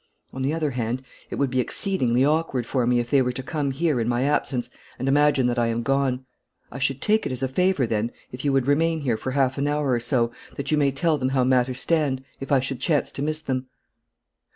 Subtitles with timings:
[0.33, 3.43] On the other hand, it would be exceedingly awkward for me if they were to
[3.43, 6.25] come here in my absence and imagine that I am gone.
[6.71, 9.59] I should take it as a favour, then, if you would remain here for half
[9.59, 12.79] an hour or so, that you may tell them how matters stand if I should
[12.79, 13.67] chance to miss them.'